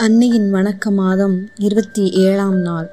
அன்னையின் 0.00 0.54
வணக்க 0.54 0.90
மாதம் 0.90 1.48
இருபத்தி 1.58 2.10
ஏழாம் 2.10 2.56
நாள். 2.56 2.90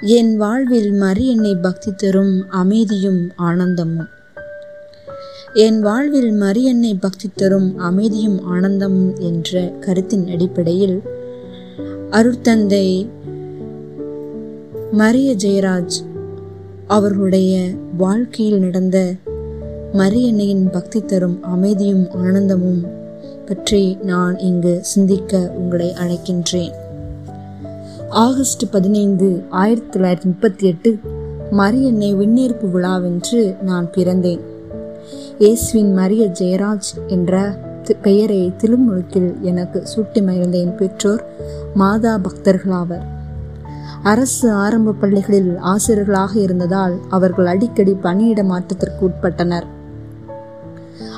என் 0.00 0.36
வாழ்வில் 0.36 0.92
மரியன்னை 0.92 1.60
பக்தி 1.62 1.92
தரும் 1.96 2.50
அமைதியும் 2.50 3.32
ஆனந்தமும். 3.36 4.06
என் 5.54 5.80
வாழ்வில் 5.80 6.40
மரியன்னை 6.40 6.96
பக்தி 7.00 7.30
தரும் 7.34 7.78
அமைதியும் 7.78 8.44
ஆனந்தமும் 8.44 9.18
என்ற 9.18 9.60
கருத்தின் 9.80 10.28
அடிப்படையில் 10.28 11.02
அருட்தந்தை 12.10 13.08
மரிய 14.98 15.36
ஜெயராஜ் 15.44 16.26
அவர்களுடைய 16.86 17.68
வாழ்க்கையில் 17.96 18.58
நடந்த 18.58 19.14
மரியன்னையின் 19.92 20.70
பக்தி 20.72 21.00
தரும் 21.00 21.42
அமைதியும் 21.42 22.10
ஆனந்தமும் 22.10 23.00
பற்றி 23.46 23.98
நான் 24.02 24.38
இங்கு 24.38 24.78
சிந்திக்க 24.82 25.38
உங்களை 25.38 25.94
அழைக்கின்றேன். 25.98 26.72
ஆகஸ்ட் 28.08 28.70
பதினைந்து 28.70 29.42
ஆயிரத்தி 29.50 29.98
தொள்ளாயிரத்தி 29.98 30.24
முப்பத்தி 30.24 30.66
எட்டு 30.66 30.98
மரியன்னை 31.52 32.16
விண்ணேற்பு 32.16 32.70
விழாவென்று 32.70 33.62
நான் 33.62 33.90
பிறந்தேன். 33.90 34.40
இயேசுவின் 35.38 35.96
மரிய 35.96 36.26
ஜெயராஜ் 36.40 37.06
என்ற 37.06 37.58
தி- 37.84 38.00
பெயரை 38.02 38.52
திருமுழுக்கில் 38.58 39.40
எனக்கு 39.40 39.84
சூட்டி 39.96 40.24
மகிழ்ந்த 40.24 40.58
என் 40.58 40.74
பெற்றோர் 40.74 41.24
மாதா 41.74 42.18
பக்தர்களாவர் 42.18 43.02
அரசு 44.02 44.52
ஆரம்ப 44.52 44.92
பள்ளிகளில் 44.92 45.56
ஆசிரியர்களாக 45.56 46.40
இருந்ததால் 46.40 46.98
அவர்கள் 47.10 47.46
அடிக்கடி 47.46 47.94
பணியிட 47.94 48.42
மாற்றத்திற்கு 48.42 49.10
உட்பட்டனர். 49.10 49.62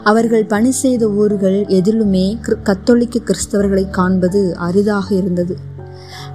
அவர்கள் 0.05 0.45
பணி 0.45 0.71
செய்த 0.71 1.09
ஊர்கள் 1.09 1.65
எதிலுமே 1.69 2.39
கத்தோலிக்க 2.63 3.19
கிறிஸ்தவர்களை 3.19 3.91
காண்பது 3.91 4.57
அரிதாக 4.57 5.15
இருந்தது. 5.15 5.57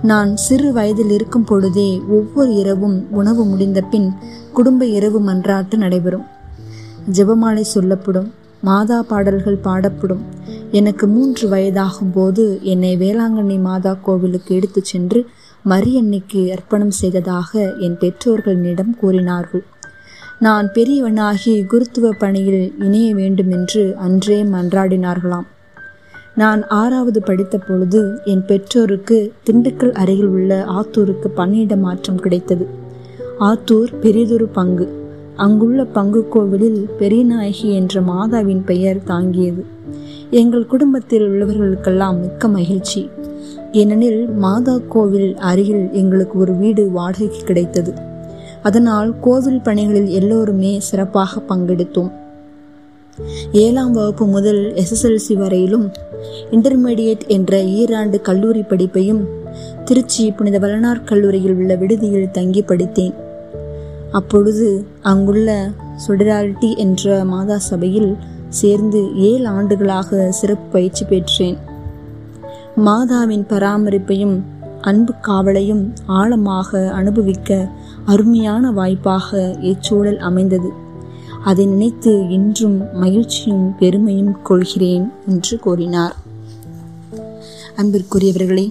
நான் 0.02 0.36
சிறு 0.36 0.74
வயதில் 0.74 1.10
இருக்கும் 1.10 1.44
பொழுதே 1.44 2.02
ஒவ்வொரு 2.08 2.54
இரவும் 2.54 3.12
உணவு 3.12 3.46
முடிந்த 3.46 3.82
பின் 3.82 4.14
குடும்ப 4.54 4.86
இரவு 4.86 5.22
மன்றாட்டு 5.22 5.78
நடைபெறும். 5.78 6.26
ஜெபமாலை 7.12 7.62
சொல்லப்படும் 7.62 8.34
மாதா 8.62 9.02
பாடல்கள் 9.02 9.60
பாடப்படும். 9.64 10.22
எனக்கு 10.72 11.08
மூன்று 11.08 11.50
வயதாகும் 11.50 12.12
போது 12.14 12.60
என்னை 12.62 12.98
வேளாங்கண்ணி 12.98 13.62
மாதா 13.62 13.94
கோவிலுக்கு 13.94 14.56
எடுத்துச் 14.56 14.86
சென்று 14.86 15.26
மரியன்னைக்கு 15.66 16.48
அர்ப்பணம் 16.50 16.92
செய்ததாக 16.92 17.74
என் 17.80 17.98
பெற்றோர்களிடம் 17.98 18.96
கூறினார்கள். 18.96 19.64
நான் 20.40 20.72
பெரியவனாகி 20.74 21.66
குருத்துவ 21.68 22.12
பணியில் 22.12 22.74
இணைய 22.80 23.16
வேண்டும் 23.16 23.52
என்று 23.52 23.96
அன்றே 23.98 24.44
மன்றாடினார்களாம். 24.44 25.48
நான் 26.36 26.68
ஆறாவது 26.68 27.22
படித்த 27.22 27.58
பொழுது 27.58 28.20
என் 28.26 28.46
பெற்றோருக்கு 28.46 29.34
திண்டுக்கல் 29.46 29.92
அருகில் 29.92 30.26
உள்ள 30.26 30.66
ஆத்தூருக்கு 30.66 31.28
பணியிட 31.36 31.76
மாற்றம் 31.76 32.20
கிடைத்தது. 32.20 32.68
ஆத்தூர் 33.40 34.00
பெரியதொரு 34.02 34.48
பங்கு. 34.48 34.88
அங்குள்ள 35.36 35.86
பங்கு 35.86 36.28
கோவிலில் 36.28 36.90
பெரியநாயகி 37.00 37.64
என்ற 37.64 38.02
மாதாவின் 38.02 38.64
பெயர் 38.66 39.04
தாங்கியது. 39.04 39.66
எங்கள் 40.30 40.66
குடும்பத்தில் 40.66 41.30
உள்ளவர்களுக்கெல்லாம் 41.30 42.20
மிக்க 42.20 42.48
மகிழ்ச்சி. 42.48 43.10
ஏனெனில் 43.72 44.28
மாதா 44.28 44.78
கோவில் 44.90 45.38
அருகில் 45.38 45.90
எங்களுக்கு 45.92 46.40
ஒரு 46.40 46.54
வீடு 46.54 46.90
வாடகைக்கு 46.90 47.44
கிடைத்தது. 47.46 48.08
அதனால் 48.62 49.20
கோவில் 49.20 49.62
பணிகளில் 49.62 50.10
எல்லோருமே 50.10 50.80
சிறப்பாக 50.80 51.42
பங்கெடுத்தோம். 51.50 52.12
ஏழாம் 53.52 53.92
வகுப்பு 53.92 54.26
முதல் 54.26 54.74
எஸ்எஸ்எல்சி 54.74 55.34
வரையிலும் 55.34 55.92
இன்டர்மீடியட் 56.52 57.28
என்ற 57.28 57.64
ஈராண்டு 57.64 58.22
கல்லூரி 58.22 58.62
படிப்பையும் 58.62 59.24
திருச்சி 59.86 60.32
புனித 60.32 60.60
வளனார் 60.60 61.04
கல்லூரியில் 61.04 61.54
உள்ள 61.54 61.76
விடுதியில் 61.76 62.32
தங்கி 62.32 62.62
படித்தேன். 62.62 63.14
அப்பொழுது 64.12 64.86
அங்குள்ள 65.02 65.70
சொடராலிட்டி 66.08 66.78
என்ற 66.78 67.24
மாதா 67.24 67.58
சபையில் 67.58 68.18
சேர்ந்து 68.50 69.16
ஏழு 69.16 69.48
ஆண்டுகளாக 69.48 70.32
சிறப்பு 70.32 70.72
பயிற்சி 70.72 71.06
பெற்றேன். 71.06 71.58
மாதாவின் 72.86 73.46
பராமரிப்பையும் 73.50 74.42
அன்பு 74.82 75.14
காவலையும் 75.28 75.94
ஆழமாக 76.06 76.90
அனுபவிக்க 76.90 77.70
அருமையான 78.12 78.72
வாய்ப்பாக 78.72 79.40
இச்சூழல் 79.72 80.20
அமைந்தது. 80.30 80.70
அதை 81.50 81.66
நினைத்து 81.66 82.12
இன்றும் 82.30 82.78
மகிழ்ச்சியும் 82.94 83.68
பெருமையும் 83.80 84.34
கொள்கிறேன் 84.42 85.06
என்று 85.28 85.56
கூறினார். 85.60 86.16
அன்பிற்குரியவர்களே 87.78 88.68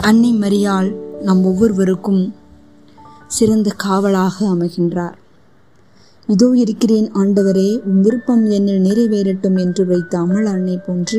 அன்னை 0.00 0.30
மரியாள் 0.42 0.88
நம் 1.22 1.42
ஒவ்வொருவருக்கும் 1.44 2.22
சிறந்த 3.26 3.68
காவலாக 3.84 4.36
அமைகின்றார். 4.54 5.16
இதோ 6.28 6.48
இருக்கிறேன் 6.62 7.08
ஆண்டவரே 7.20 7.70
உம் 7.88 8.00
விருப்பம் 8.00 8.44
என்னில் 8.56 8.84
நிறைவேறட்டும் 8.88 9.58
என்று 9.64 9.82
வைத்த 9.86 10.14
அமல் 10.18 10.48
அன்னை 10.52 10.76
போன்று 10.86 11.18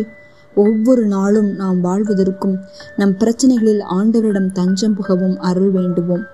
ஒவ்வொரு 0.56 1.04
நாளும் 1.06 1.50
நாம் 1.56 1.80
வாழ்வதற்கும் 1.84 2.56
நம் 3.00 3.16
பிரச்சனைகளில் 3.22 3.84
ஆண்டவரிடம் 3.98 4.50
தஞ்சம் 4.52 4.96
புகவும் 4.98 5.38
அருள் 5.50 5.72
வேண்டுவோம். 5.72 6.26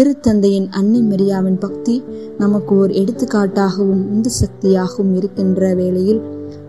திருத்தந்தையின் 0.00 0.68
அன்னை 0.70 1.00
மரியாவின் 1.00 1.58
பக்தி 1.60 2.04
நமக்கு 2.38 2.78
ஒரு 2.78 2.94
எடுத்துக்காட்டாகவும் 2.94 4.02
உந்து 4.12 4.30
சக்தியாகவும் 4.30 5.14
இருக்கின்ற 5.16 5.74
வேளையில் 5.74 6.20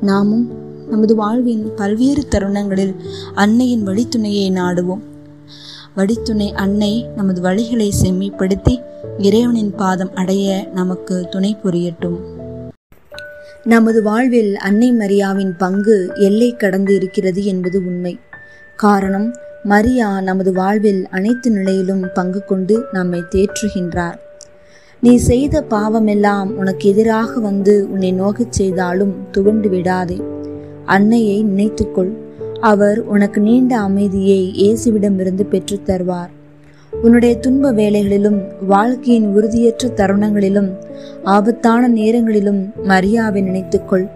நாமும் 0.02 0.52
நமது 0.90 1.16
வாழ்வின் 1.16 1.74
பல்வேறு 1.76 2.28
தருணங்களில் 2.28 2.96
அன்னையின் 3.34 3.88
வழித்துணையை 3.88 4.52
நாடுவோம். 4.52 5.04
வழித்துணை 5.96 6.54
அன்னை 6.54 7.08
நமது 7.16 7.42
வழிகளை 7.42 7.92
செம்மைப்படுத்தி 8.04 8.84
இறைவனின் 9.18 9.76
பாதம் 9.76 10.16
அடைய 10.16 10.70
நமக்கு 10.74 11.28
துணை 11.32 11.58
புரியட்டும். 11.64 12.18
நமது 13.64 14.04
வாழ்வில் 14.04 14.58
அன்னை 14.58 14.92
மரியாவின் 14.92 15.54
பங்கு 15.58 16.12
எல்லை 16.16 16.56
கடந்து 16.56 16.96
இருக்கிறது 16.96 17.46
என்பது 17.46 17.80
உண்மை. 17.86 18.20
காரணம் 18.76 19.34
மரியா 19.64 20.22
நமது 20.22 20.54
வாழ்வில் 20.54 21.08
அனைத்து 21.10 21.52
நிலையிலும் 21.52 22.06
பங்கு 22.14 22.46
கொண்டு 22.46 22.84
நம்மை 22.92 23.24
தேற்றுகின்றார். 23.30 24.16
நீ 25.02 25.16
செய்த 25.16 25.64
பாவமெல்லாம் 25.70 26.50
உனக்கு 26.50 26.90
எதிராக 26.90 27.40
வந்து 27.40 27.88
உன்னை 27.92 28.12
நோகச் 28.12 28.52
செய்தாலும் 28.52 29.16
துவண்டு 29.32 29.70
விடாதே. 29.70 30.22
அன்னையை 30.86 31.46
நினைத்துக்கொள். 31.46 32.12
அவர் 32.62 33.00
உனக்கு 33.00 33.42
நீண்ட 33.42 33.80
அமைதியை 33.80 34.54
இயேசுவிடமிருந்து 34.58 35.44
பெற்றுத் 35.44 35.90
தருவார். 35.90 36.30
உன்னுடைய 37.02 37.36
துன்ப 37.36 37.74
வேலைகளிலும் 37.74 38.42
வாழ்க்கையின் 38.68 39.34
உறுதியற்ற 39.34 39.88
தருணங்களிலும் 39.88 40.76
ஆபத்தான 41.24 41.88
நேரங்களிலும் 41.88 42.72
மரியாவை 42.84 43.42
நினைத்துக்கொள். 43.42 44.10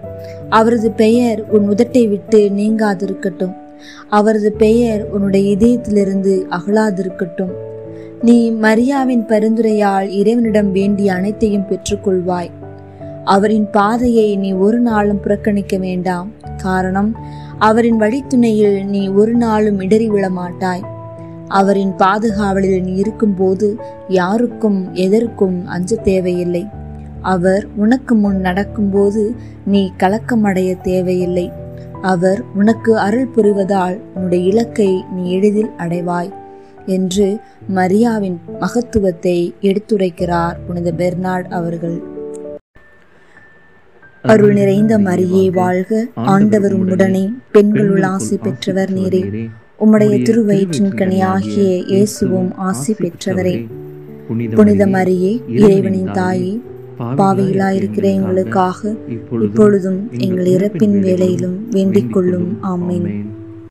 அவரது 0.50 0.91
பெயர் 0.91 1.50
உன் 1.50 1.69
உதட்டை 1.69 2.09
விட்டு 2.09 2.50
நீங்காதிருக்கட்டும். 2.50 3.61
அவரது 4.09 4.52
பெயர் 4.52 5.09
உன்னுடைய 5.09 5.56
இதயத்திலிருந்து 5.56 6.46
அகலாதிருக்கட்டும். 6.50 7.52
நீ 8.22 8.52
மரியாவின் 8.52 9.25
பரிந்துரையால் 9.28 10.08
இறைவனிடம் 10.08 10.72
வேண்டிய 10.72 11.14
அனைத்தையும் 11.14 11.68
பெற்றுக்கொள்வாய். 11.69 12.50
அவரின் 13.24 13.69
பாதையை 13.69 14.36
நீ 14.36 14.53
ஒரு 14.53 14.80
நாளும் 14.80 15.19
புறக்கணிக்க 15.19 15.78
வேண்டாம். 15.78 16.31
காரணம் 16.58 17.16
அவரின் 17.59 18.00
வழித்துணையில் 18.00 18.86
நீ 18.86 19.08
ஒரு 19.08 19.34
நாளும் 19.34 19.80
இடறி 19.80 20.09
விழ 20.09 20.30
மாட்டாய் 20.30 20.84
அவரின் 21.48 21.94
பாதுகாவலில் 21.96 22.81
நீ 22.81 22.94
இருக்கும்போது 22.94 23.75
யாருக்கும் 24.08 24.94
எதற்கும் 24.94 25.68
அஞ்ச 25.68 25.96
தேவையில்லை. 25.96 26.66
அவர் 27.22 27.68
உனக்கு 27.75 28.16
முன் 28.16 28.40
நடக்கும்போது 28.40 29.36
நீ 29.66 29.92
கலக்கமடைய 30.00 30.81
தேவையில்லை. 30.81 31.52
அவர் 32.02 32.44
உனக்கு 32.56 33.00
அருள் 33.00 33.28
புரிவதால் 33.28 33.97
உன்னுடைய 34.16 34.46
இலக்கை 34.46 35.04
நீ 35.12 35.24
எளிதில் 35.31 35.72
அடைவாய் 35.78 36.31
என்று 36.86 37.38
மரியாவின் 37.75 38.38
மகத்துவத்தை 38.60 39.54
எடுத்துரைக்கிறார் 39.62 40.56
புனித 40.68 40.92
பெர்னார்ட் 40.92 41.48
அவர்கள். 41.48 41.98
அருள் 44.22 44.54
நிறைந்த 44.54 44.94
மரியே 45.00 45.51
வாழ்க. 45.51 46.07
ஆண்டவர் 46.13 46.74
உடனே 46.74 47.24
பெண்களுள் 47.51 48.04
ஆசி 48.04 48.38
பெற்றவர் 48.38 48.92
நீரே. 48.94 49.22
உம்முடைய 49.80 50.16
திருவயிற்றின் 50.22 50.92
கனியாகிய 50.95 51.69
இயேசுவும் 51.92 52.51
ஆசி 52.56 52.94
பெற்றவரே. 52.94 53.68
புனித 54.56 54.86
மரியே 54.88 55.31
இறைவனின் 55.48 56.12
தாயே 56.12 56.62
பாவிகளாயிருக்கிற 57.00 58.04
எங்களுக்காக. 58.04 58.96
இப்பொழுதும் 59.40 60.10
எங்கள் 60.18 60.46
இறப்பின் 60.46 61.00
வேளையிலும் 61.00 61.68
வேண்டிக் 61.70 62.14
கொள்ளும். 62.14 62.58
ஆமீன். 62.64 63.26